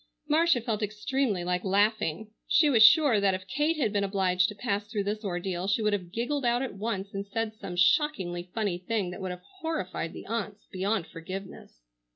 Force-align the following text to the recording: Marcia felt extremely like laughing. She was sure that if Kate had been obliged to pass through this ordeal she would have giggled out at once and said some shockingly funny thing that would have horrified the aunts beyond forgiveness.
Marcia 0.27 0.59
felt 0.59 0.81
extremely 0.81 1.43
like 1.43 1.63
laughing. 1.63 2.31
She 2.47 2.71
was 2.71 2.81
sure 2.83 3.19
that 3.19 3.35
if 3.35 3.45
Kate 3.45 3.77
had 3.77 3.93
been 3.93 4.03
obliged 4.03 4.49
to 4.49 4.55
pass 4.55 4.87
through 4.87 5.03
this 5.03 5.23
ordeal 5.23 5.67
she 5.67 5.83
would 5.83 5.93
have 5.93 6.11
giggled 6.11 6.43
out 6.43 6.63
at 6.63 6.73
once 6.73 7.13
and 7.13 7.23
said 7.27 7.53
some 7.53 7.75
shockingly 7.75 8.49
funny 8.51 8.79
thing 8.79 9.11
that 9.11 9.21
would 9.21 9.29
have 9.29 9.43
horrified 9.59 10.13
the 10.13 10.25
aunts 10.25 10.65
beyond 10.71 11.05
forgiveness. 11.05 11.83